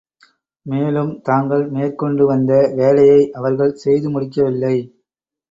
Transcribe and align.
மேலும், 0.65 1.11
தாங்கள் 1.21 1.65
மேற்கொண்டுவந்த 1.71 2.51
வேலையை 2.73 3.21
அவர்கள் 3.31 3.75
செய்து 3.75 4.09
முடிக்கவில்லை. 4.09 4.75